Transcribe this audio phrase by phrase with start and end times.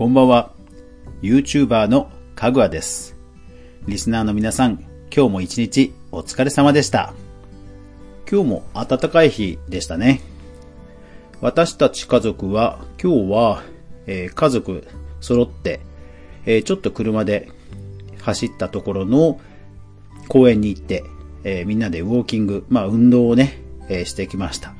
[0.00, 0.50] こんばんは。
[1.20, 3.16] YouTuber のかぐわです。
[3.86, 4.82] リスナーの皆さん、
[5.14, 7.12] 今日も一日お疲れ様でした。
[8.26, 10.22] 今日も暖かい日でしたね。
[11.42, 13.62] 私たち家族は今日は、
[14.06, 14.88] えー、家族
[15.20, 15.80] 揃って、
[16.46, 17.50] えー、ちょっと車で
[18.22, 19.38] 走ったところの
[20.28, 21.04] 公園に行って、
[21.44, 24.72] えー、みんなでウォーキング、まあ運動をね、えしてきました。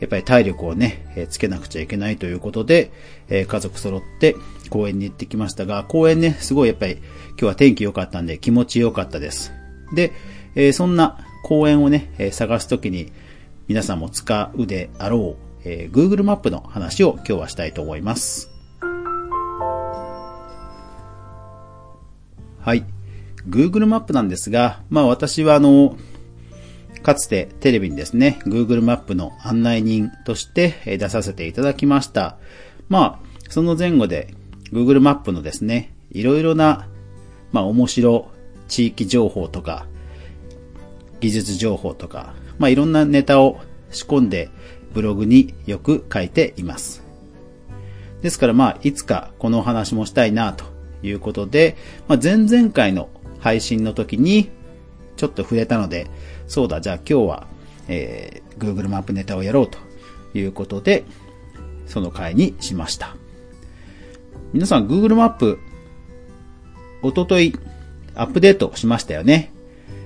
[0.00, 2.90] やっぱり体力をね、えつけなくちゃいけないということで、
[3.28, 4.34] え家族揃って
[4.70, 9.52] 公園に行ってきましたが、公園ね、すごいやっぱり今日は天気良かったんで気持ち良かったです。
[9.94, 10.12] で、
[10.54, 13.12] えそんな公園をね、え探すときに
[13.68, 18.50] 皆さんも使うであろう、え Google マップの話を今日はしたいと思います。
[22.62, 22.84] はい。
[23.48, 25.96] Google マップなんですが、まあ私はあの、
[27.02, 32.36] かつてテレビにですね、Google マップの案内人として出させていただきました。
[32.88, 34.34] まあ、その前後で
[34.72, 36.88] Google マップのですね、いろいろな、
[37.52, 38.28] まあ面白
[38.68, 39.86] 地域情報とか、
[41.20, 44.50] 技術情報とか、まあいろんなネタを仕込んで
[44.92, 47.02] ブログによく書いています。
[48.22, 50.64] ですからまあ、いつかこのお話もしたいなと
[51.02, 53.08] いうことで、まあ前々回の
[53.40, 54.50] 配信の時に
[55.16, 56.10] ちょっと触れたので、
[56.46, 57.46] そうだ、じゃあ今日は、
[57.88, 59.78] えー、Google マップネタをやろうと
[60.34, 61.04] いうことで、
[61.86, 63.16] その回にしました。
[64.52, 65.58] 皆さん Google マップ、
[67.02, 67.56] おととい
[68.14, 69.52] アップデートしましたよね。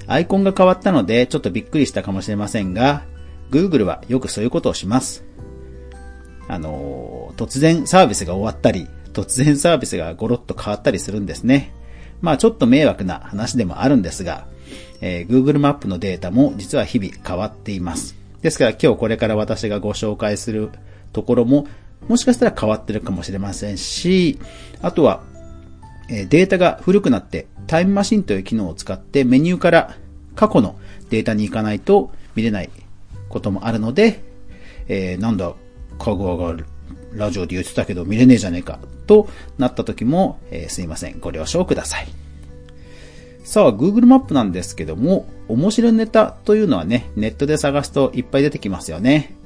[0.07, 3.05] アイコンが変わったのでちょっとびっくりしたかもしれませんが、
[3.51, 5.25] Google はよくそういうことをします。
[6.47, 11.73] あの突然サービスが終わったり、突然サービスがゴロッと変わったりするんですね。
[12.21, 14.47] まあちょっと迷惑な話でもあるんですが、
[15.01, 18.17] えー、Google マップのデータも実は日々変わっています。
[18.43, 20.71] ですから今日これから私がご紹介する
[21.13, 21.67] ところも
[22.09, 24.39] もしかしたら変わってるかもしれませんし、
[24.83, 25.23] あとは、
[26.11, 29.97] えデータが古くなってタイムマシンという機能を使ってメニューから
[30.35, 30.77] 過去の
[31.09, 32.69] データに行かないと見れない
[33.31, 34.23] こともあるので、
[34.89, 35.55] えー、なんだ、
[35.99, 36.55] かぐわが
[37.15, 41.21] ラジオで言ってたけど見れねえじゃねえかとなった時も、えー、すいません。
[41.21, 42.24] ご了承ください。
[43.45, 49.37] さあ、Google マップなんですけども、面白いネタというのはね、ネットで探すといっぱい出てきますよね。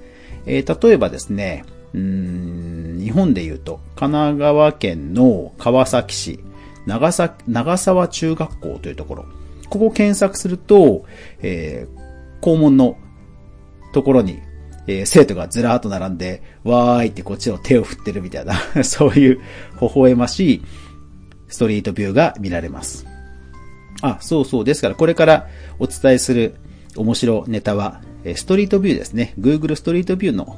[0.47, 6.39] えー、例えばですね、うん日本で言うと、神奈川県の川崎市、
[6.87, 9.27] 長さ長沢中学校というところ。
[9.69, 11.05] ここを検索すると、
[11.41, 12.97] えー、校門の
[13.93, 14.39] ところに、
[14.87, 18.55] えー、生徒がずらーっと並んで、わーいってこっちを手を振ってるみたいな、
[18.85, 19.41] そういう
[19.81, 20.63] 微笑ましい
[21.49, 23.18] ストリートビューが見られます。
[24.03, 24.65] あ、そうそう。
[24.65, 25.49] ですから、これから
[25.79, 26.55] お伝えする
[26.97, 28.01] 面白ネタは、
[28.37, 29.35] ストリートビューですね。
[29.39, 30.57] Google ストリートビューの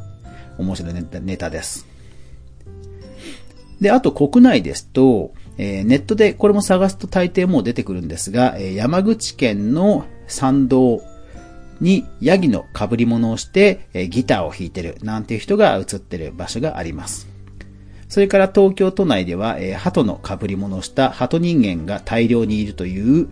[0.58, 1.86] 面白ネタネタです。
[3.80, 11.02] で、あと国内ですと、えー、ネットでこれも探すと大抵もう出てくるんですが、えー、山口県の山道
[11.80, 17.29] にヤギの被り物をして、えー、ギターを弾いてるなんていう人が映ってる場所があります。
[18.10, 23.28] それから東京都内では、えー、鳩の被り物をした鳩人間が大量にいるという、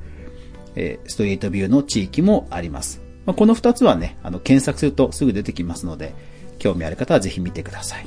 [0.76, 3.02] えー、ストリートビューの地域もあります。
[3.26, 6.14] まあ、この二つはね、あの、検索するとすぐ出てきますので、
[6.60, 8.06] 興味ある方はぜひ見てください。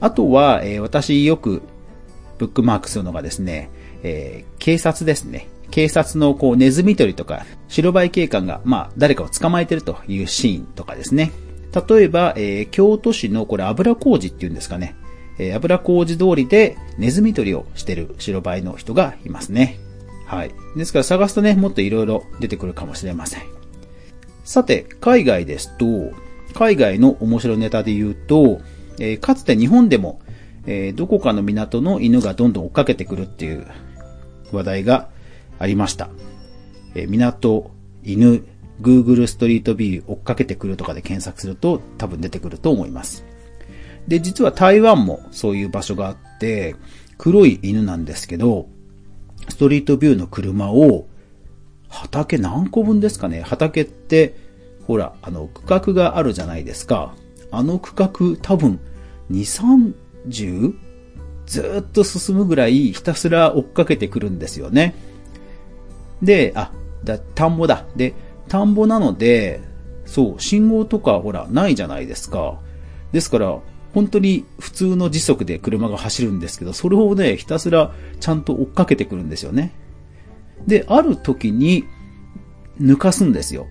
[0.00, 1.62] あとは、えー、私よく
[2.36, 3.70] ブックマークするのがですね、
[4.02, 5.48] えー、警察ですね。
[5.70, 11.32] 警察のこうネズミ捕りとか白バイ警官が、まあ、誰かを捕まえてるというシーンとかですね。
[11.74, 14.96] 例えば、えー、京都市のこれ油小路っていうんですかね。
[15.38, 19.78] えー、油小路通りでネズミ捕りをしてる白バイの人がいますね。
[20.26, 20.50] はい。
[20.76, 23.42] ですから探すとね、もっと色々出てくるかもしれません。
[24.44, 26.12] さて、海外ですと、
[26.54, 28.60] 海外の面白いネタで言うと、
[28.98, 30.20] えー、かつて日本でも、
[30.66, 33.66] えー、どこかの港の犬がどんどん追っかけてくるっていう
[34.52, 35.08] 話題が
[35.58, 36.10] ありました。
[36.94, 37.70] えー、港、
[38.02, 38.44] 犬、
[38.80, 43.24] Google ストリートビュー追っかけてくるとかで検索すると多分出てくると思います。
[44.06, 46.76] で、実は台湾もそういう場所があって、
[47.18, 48.68] 黒い犬なんですけど、
[49.48, 51.06] ストリートビューの車を、
[51.88, 53.42] 畑何個分ですかね？
[53.42, 54.34] 畑って、
[54.86, 57.14] ほら、あの、区画があるじゃないですか。
[57.50, 58.10] あの区画
[58.40, 58.78] 多分、
[59.30, 59.88] 2、
[60.28, 60.74] 30?
[61.46, 64.94] ずっと進むぐらいひたすら追っかけてくるんですよね。
[66.22, 66.72] で、あ、
[67.04, 67.86] だ、田んぼだ。
[67.96, 68.14] で、
[68.48, 69.60] 田んぼなので、
[70.06, 72.58] そう、信号とかほら、ないじゃないですか。
[73.12, 73.58] ですから、
[73.94, 79.72] 本当に普通の時速で車が走るんですけど、それをね、ひたすらちゃんと追っかけてくるんですよね。
[80.66, 81.84] で、ある時に
[82.80, 83.66] 抜かすんですよ。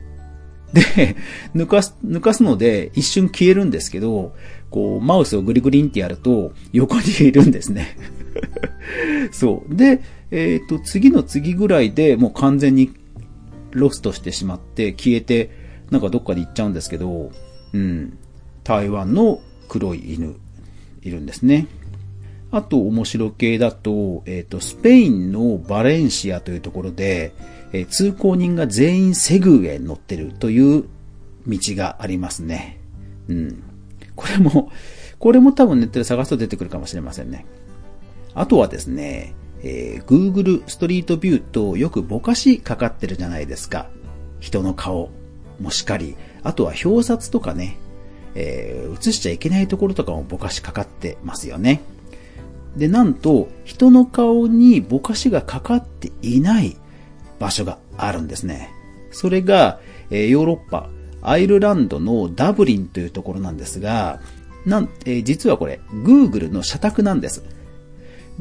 [0.73, 1.15] で、
[1.55, 4.33] 抜かす、抜かすので一瞬消えるんですけど、
[4.69, 7.97] こう、マウスをグリグリンってやると横にいるんですね。
[9.31, 9.75] そう。
[9.75, 10.01] で、
[10.31, 12.91] えっ、ー、と、次の次ぐらいでもう完全に
[13.71, 15.51] ロストしてしまって消えて、
[15.91, 17.31] なんかどっかで行っちゃうんですけど、
[17.73, 18.17] うん。
[18.63, 20.35] 台湾の黒い犬、
[21.01, 21.67] いるんですね。
[22.51, 27.33] あと面白系だと、えっ、ー、と、スペインのバレンシアというところで、
[27.73, 30.85] えー、通行人が全員セグウェイに乗ってるという
[31.45, 32.79] 道がありますね。
[33.27, 33.63] うん。
[34.15, 34.71] これも、
[35.19, 37.45] これも多分ネットで探すと出てくるかもしれませんね。
[38.33, 43.87] あとはですね、えー、Google ストリートビューとよくぼかしかかってるじゃないですか。
[44.39, 45.09] 人の顔
[45.59, 47.77] もしかり、あとは表札とかね、
[48.35, 51.81] えー、映しちゃいけないところとかもぼかしかかってますよね。
[52.75, 56.77] で、なんと、人の顔にぼかしがかかっていない
[57.39, 58.69] 場所があるんですね。
[59.11, 59.79] それが、
[60.11, 60.89] えー、ヨーロッパ、
[61.23, 64.21] アイルランドのダブリンというところなんですが、
[64.65, 67.43] なん、えー、実はこれ、Google の社宅なんです。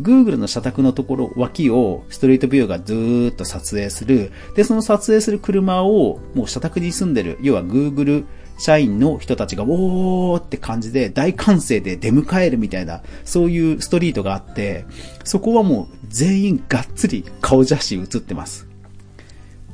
[0.00, 4.30] Google の社宅のところ、脇をストリートビューがずーっと撮影する。
[4.54, 8.24] で、その撮影する車を、もう社宅に住んでる、要は Google
[8.58, 14.84] 社員の人たちが、おーって感じで大歓声で出迎えるみたいな、そういうストリートがあって、
[15.24, 18.66] そこはもう全員がっつり顔写真写ってます。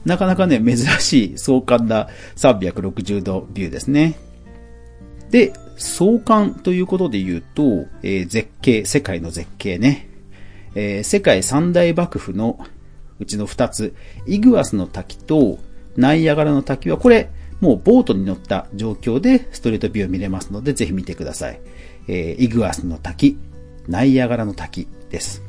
[0.05, 4.19] なかなかね、珍しい壮観な360度ビューですね。
[5.31, 10.12] で、壮観ということで言うと、えー、絶景、世界の絶景ね。
[10.75, 12.59] えー、世界三大幕府の
[13.19, 13.95] うちの二つ、
[14.27, 15.59] イグアスの滝と
[15.97, 17.31] ナイアガラの滝は、これ、
[17.61, 21.61] もうボートに乗った状況でストリートビューを見れますので、ぜひ見てください。
[22.09, 23.39] えー、イグアスの滝、
[23.87, 25.43] ナイアガラの滝です。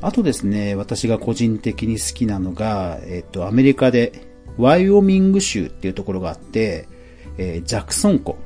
[0.00, 6.88] あとですね、私が個人的に好きなのが、えっ、ー、と、アメリカでワイオミング州っていうところがあって、
[7.36, 8.36] えー、ジャクソン湖。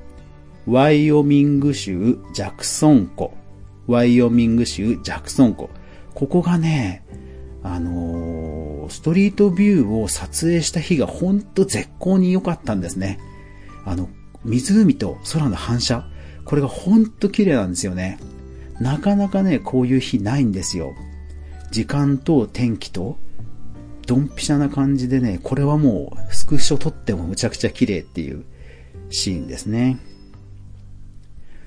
[0.67, 3.35] ワイオミング州ジャクソン湖。
[3.87, 5.71] ワイオミング州ジャクソン湖。
[6.23, 7.03] ここがね、
[7.65, 13.19] あのー、ストリートビューを撮影した日がほんと絶好に良かったんですね。
[13.85, 14.09] あの、
[14.45, 16.07] 湖と空の反射。
[16.45, 18.21] これがほんと綺麗なんですよね。
[18.79, 20.95] なかなかね、こういう日ないんですよ。
[21.73, 23.19] 時間と天気と、
[24.07, 28.45] ドンピシャな感じでね、これはもうスクショ撮ってもむちゃくちゃ綺麗っていう
[29.11, 29.99] シーンですね。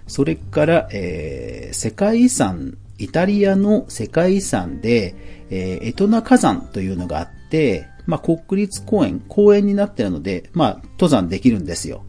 [0.08, 5.16] それから、えー、世界遺産イタリアの世界遺産で、
[5.50, 12.04] えー、エトナ火山というのがあって、まあ、国立公園、公園になってるので、まあ、登山できるんですよ。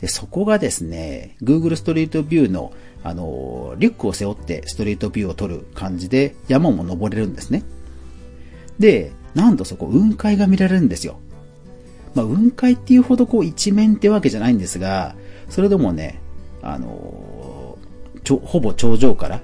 [0.00, 7.62] で、そこがですね、Google ストリートビューの、あの、リュックを背負ってストリートビューを撮る感じで山も登れるんですね。
[8.78, 11.18] で、なんとそこ雲海が見られるんですよ。
[12.14, 15.14] まあ、雲海っていうほどこう一面ってわけじゃないんですが、
[15.48, 16.20] それでもね、
[16.62, 17.78] あの、
[18.24, 19.40] ちょ、ほぼ頂上から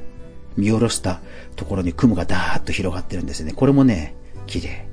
[0.57, 1.21] 見下ろした
[1.57, 3.53] ところに雲がダーッと広がってるんですよね。
[3.53, 4.15] これもね、
[4.47, 4.87] 綺麗。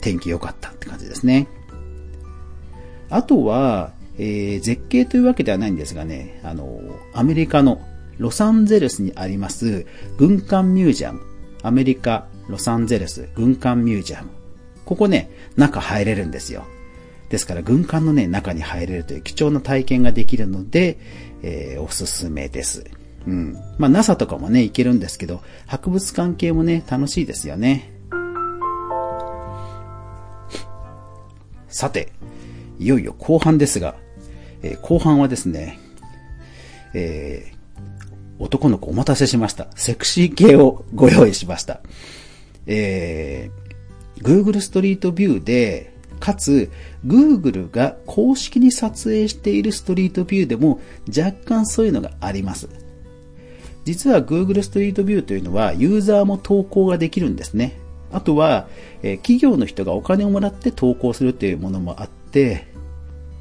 [0.00, 1.46] 天気良かったって感じですね。
[3.10, 6.80] あとは、えー、絶景というわけではないんですがね、あの、
[7.12, 7.80] アメリカの
[8.18, 9.86] ロサンゼルスにあります
[10.18, 11.20] 軍艦ミュージアム。
[11.62, 14.30] アメリカ、ロサンゼルス軍艦ミュージアム。
[14.84, 16.64] ここね、中入れるんですよ。
[17.28, 20.98] ですから軍艦のね、中に入れるという貴重な体験ができるので、
[21.42, 22.84] えー、おすすめです。
[23.26, 23.56] うん。
[23.78, 27.92] まあ NASA とかもね、行けるんですけど、博物館系もね、楽しいですよね。
[31.68, 32.12] さて、
[32.78, 33.94] いよいよ後半ですが、
[34.62, 35.78] えー、後半はですね、
[36.94, 39.68] えー、男の子お待たせしました。
[39.76, 41.80] セクシー系をご用意しました。
[42.66, 46.70] えー、Google ストリートビューで、かつ、
[47.06, 52.68] Google が公式に撮影しているストリートビューでも若干そういうのがあります。
[53.90, 57.76] 実は Google ストリートビューというのはユーザーも投稿ができるんですね。
[58.12, 58.68] あとは、
[59.02, 62.68] え企業の人がお金をもらって投稿するというものもあって、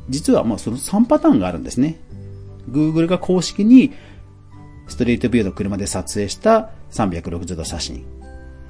[0.10, 2.00] 実はまあその3パターンがあるんですね。
[2.68, 3.94] Google が公式に
[4.88, 8.03] ストリートビューの車で撮影した360度写真。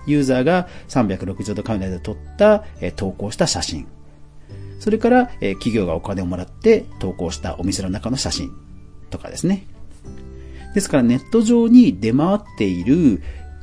[0.06, 3.88] ユーザーが360度カメラで撮った、え投稿した写真。
[4.82, 8.52] それから、え企業がお金をもらって投稿したお店の中の写真
[9.10, 9.66] とかですね。
[10.74, 13.22] ですからネット上に出回っている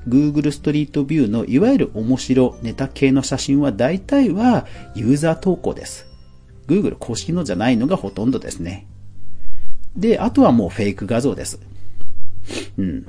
[0.08, 6.06] Google ストリートビューのいわゆる面白ネタ系の写真は大体はユーザー投稿です。
[6.68, 8.86] Google 公式のじゃないのがほとんどですね。
[9.96, 11.58] で、あとはもうフェイク画像です。
[12.78, 13.06] うん。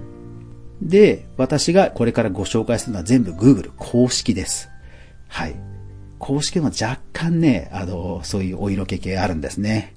[0.82, 4.70] で、私がこれからご紹介するのは全部 Google 公式です。
[5.28, 5.56] はい。
[6.20, 9.94] 公式の若干ね、あの、そういうお色気系あるんですね。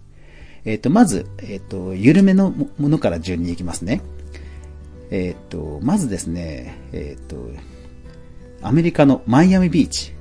[0.64, 4.02] えっ、ー、と、まず、えっ、ー、と、緩めのものから順にいきますね。
[5.10, 7.50] えっ、ー、と、まずですね、えっ、と、
[8.62, 10.14] アメリカのマイアミビーチ。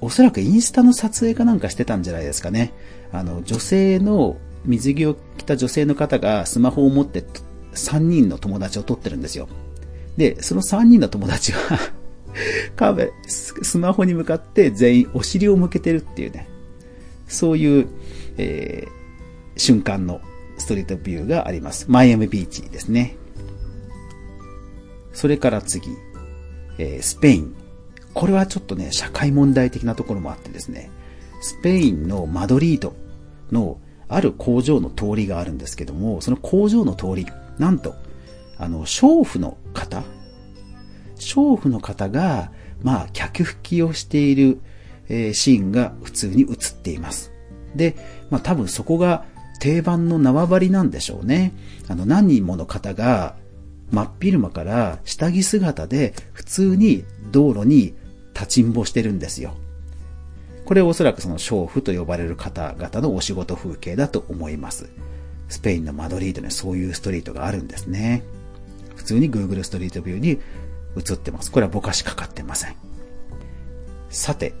[0.00, 2.72] おそらくインスタの撮影かなんかしてたんじゃないですかね。
[3.12, 4.36] あの、女性の、
[4.66, 7.24] 水着を着た女性の方がスマホを持って
[7.72, 9.48] 3人の友達を撮ってるんですよ。
[10.16, 11.78] で、その3人の友達は
[12.74, 16.48] カーベ、スマホに向かって全員お尻を向けてるっていうね、
[17.28, 17.86] そういう、
[18.38, 18.90] えー、
[19.66, 20.20] 瞬間の
[20.58, 21.86] ストリートビューがあります。
[21.90, 23.16] マイアミビーチですね。
[25.12, 25.90] それから次、
[26.78, 27.56] えー、スペイン。
[28.14, 30.88] これはちょっとね、社会問題的なところもあってですね、
[31.40, 32.94] スペインのマドリード
[33.50, 37.26] のある工場の通りがあるんですけども、その工場の通り、
[37.58, 37.96] なんと、
[38.58, 40.04] あの、娼婦の方
[41.16, 44.60] 娼婦の方が、まあ、客引きをしている、
[45.08, 47.32] えー、シーンが普通に映っています。
[47.74, 47.96] で、
[48.30, 49.24] まあ多分そこが
[49.58, 51.52] 定番の縄張りなんでしょうね。
[51.88, 53.36] あの、何人もの方が、
[53.90, 57.94] 真っ昼間から下着姿で普通に道路に
[58.34, 59.54] 立ちんぼしてるんですよ。
[60.64, 64.90] これおそらくその娼婦と呼ばれる方々のお仕事風景だと思います。
[65.48, 68.24] スペインのマドリードにそういうストリートがあるんですね。
[68.96, 70.40] 普通に Google ストリートビューに
[70.96, 71.52] 映ってます。
[71.52, 72.74] これはぼかしかかってません。
[74.10, 74.54] さて、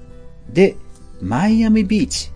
[0.48, 0.76] で、
[1.20, 2.30] マイアミビーチ。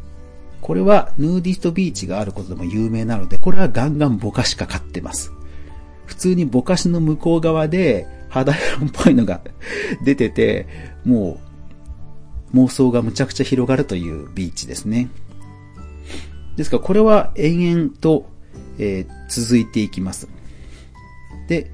[0.60, 5.32] これはヌーディストビーチがあることでも有名なので、これはガンガンぼかしかかってます。
[6.06, 9.40] 普通にぼかしの向こう側で肌色っぽいのが
[10.04, 10.66] 出てて、
[11.04, 11.40] も
[12.52, 15.08] う妄想がむちゃくちゃ広がるというビーチですね。
[16.56, 18.28] ですからこれは延々と、
[18.78, 20.28] えー、続いていきます。
[21.48, 21.70] で、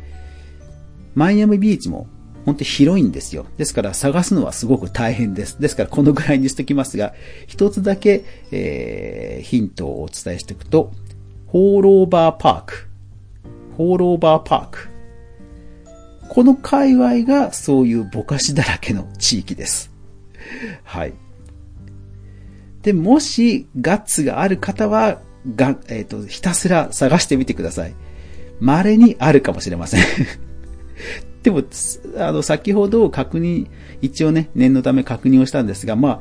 [1.14, 2.07] マイアミビーチも
[2.47, 3.45] 本当広いんですよ。
[3.59, 5.61] ですから探すのはすごく大変です。
[5.61, 7.12] ですからこのぐらいにしときますが、
[7.49, 10.93] 一つだけ、えー、ヒントをお伝えしておくと、
[11.49, 12.88] ホーローバーパーク。
[13.76, 14.88] ホーローバーパーク。
[16.29, 19.93] この界隈がそういうぼかしだらけの地域です。
[20.85, 21.15] はい。
[22.83, 25.21] で、もしガッツがある方は、
[25.57, 27.95] が、えっ、ー、と、ひたすら探してみてください。
[28.61, 30.00] 稀にあるかもしれません
[31.47, 31.62] でも、
[32.19, 33.69] あの、先ほど確認、
[34.03, 36.21] 一応ね、念のため確認をしたんですが、まあ、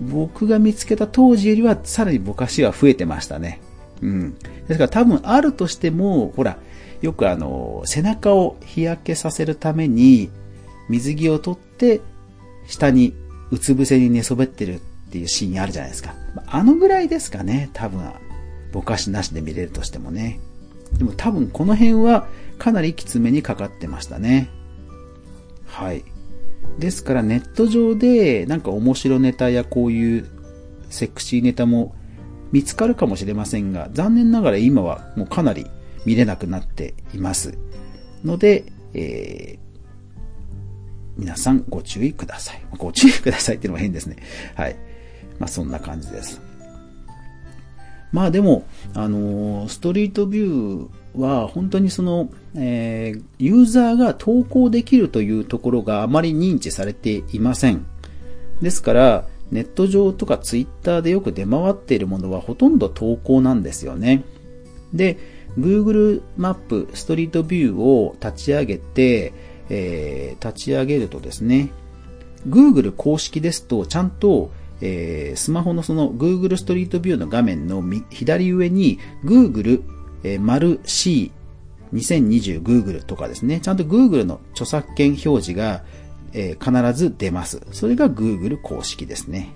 [0.00, 3.60] 僕が見つけた当時よりはさらにぼかしは増えてましたね。
[4.00, 4.34] うん。
[4.68, 6.56] ですから多分あるとしても、ほら、
[7.02, 10.30] よくあの、背中を日焼けさせるために、
[10.88, 12.00] 水着を取って、
[12.68, 13.12] 下に
[13.50, 14.78] うつ伏せに寝そべってるっ
[15.10, 16.14] ていうシーンあるじゃないですか。
[16.46, 18.08] あのぐらいですかね、多分。
[18.70, 20.38] ぼかしなしで見れるとしてもね。
[20.96, 24.48] でも多分この辺はかなりきつめにかかってましたね。
[25.70, 26.04] はい。
[26.78, 30.28] ですからネット上でなんか面白ネタやこういう
[30.88, 31.94] セクシーネタも
[32.52, 35.66] 見つかるかもしれませんが、残念ながら今はもうかなり
[36.04, 37.56] 見れなくなっています。
[38.24, 39.58] ので、えー、
[41.16, 42.62] 皆さんご注意ください。
[42.76, 44.16] ご注意くださいっていうのも変ですね。
[44.56, 44.76] はい。
[45.38, 46.40] まあそんな感じです。
[48.12, 57.86] まあでも、あのー、ストリートビューは本当にその、えー、ユーザーが投稿できるというところがあまり認知されていません。
[58.62, 64.24] ですから、ネット上とかツイッターでよく出回っているものはほとんど投稿なんですよね。
[64.92, 65.18] で、
[65.58, 69.32] Google マップストリートビューを立ち上げて、
[69.68, 71.70] えー、立ち上げるとですね、
[72.48, 74.50] Google 公式ですとちゃんと
[74.80, 79.82] えー、スマホのその Google ストリートビューの画面の左上に Google、
[80.22, 81.32] えー、丸 C
[81.92, 85.82] 2020 Google とかですね、ちゃんと Google の著作権表示が、
[86.32, 87.60] えー、必ず出ます。
[87.72, 89.54] それが Google 公式ですね。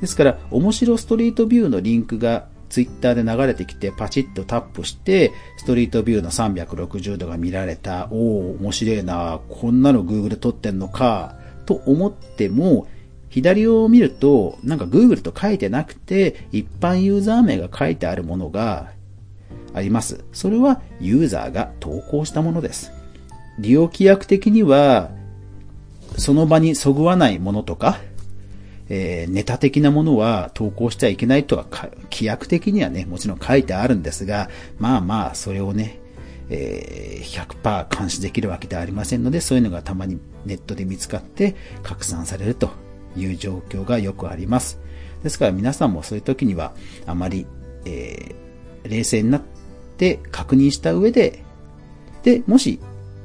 [0.00, 8.08] ですから、面白ストリートビューのリンクが Twitter で流れてきてパチッとタップして、ストリートビューの360度が見られた。
[8.10, 9.40] おお面白いな。
[9.48, 11.36] こんなの Google 撮ってんのか。
[11.66, 12.88] と思っても、
[13.28, 18.93] 左を見ると、なんか Google と書いてなくて、一般ユーザー名が書いてあるものが
[19.74, 20.24] あります。
[20.32, 22.92] それはユーザーが投稿したものです。
[23.58, 25.10] 利用規約的には、
[26.16, 27.98] その場にそぐわないものとか、
[28.88, 31.66] えー、ネタ的なものは投稿しちゃいけないとは、
[32.10, 35.98] 規約的にはね、もちろん書いてあるんですが、まあまあ、それをね、
[36.50, 42.70] えー、100%監視できるわけではありませんので、そういうのがたまにネットで見つかって拡散されると
[43.16, 44.78] いう状況がよくあります。
[45.22, 46.74] ですから皆さんもそういう時には
[47.06, 47.46] あまり、
[47.86, 49.53] えー、冷静になって
[49.98, 51.44] で確認した上で、
[52.22, 52.80] で、もし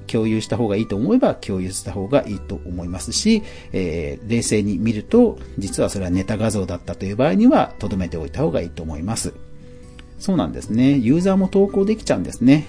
[0.08, 9.34] 共有した方がいいと思えば共有した方がいいと思いますし、えー、冷静に見ると、実はそれはネタ画像だったという場合には、留めておいた方がいいと思います。
[10.20, 10.98] そうなんですね。
[10.98, 12.68] ユーザーも投稿できちゃうんですね。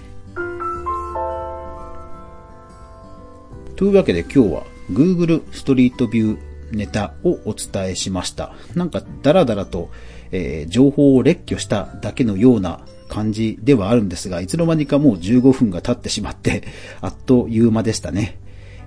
[3.76, 8.52] というわけで今日は Google ストリートビューネタをお伝えしました。
[8.74, 9.90] なんかダラダラと、
[10.30, 16.62] えー、情報を列挙しただけのような感じではあるんですが、いつの間にかもう15分が経ってしまって、
[17.02, 18.38] あっという間でしたね。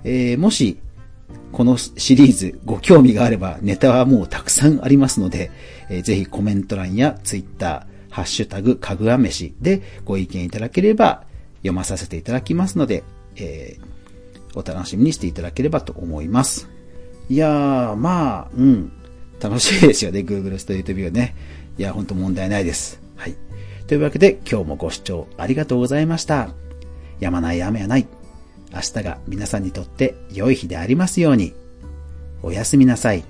[0.02, 0.78] えー、もし、
[1.52, 5.52] このシリーズご興味があればネタはもうたくさんありますので、
[5.88, 11.24] えー、ぜひコメント欄やツイッター、ハッシュタグかぐわ飯でご意見いただければ
[11.58, 13.04] 読まさせていただきますので、
[13.36, 16.68] えー、お楽しみにしていただければと思います。
[17.28, 18.92] いやー、まあ、うん。
[19.40, 21.34] 楽しいですよね、Google ストリートビューね。
[21.78, 23.00] いや、ほんと問題ないです。
[23.16, 23.34] はい。
[23.86, 26.50] というわけで、今日もご視聴ありがとうございました。
[27.20, 28.06] やまない雨はない。
[28.72, 31.54] 明日が皆さんにとって良い日でありますように。
[32.42, 33.24] おやすみなさい。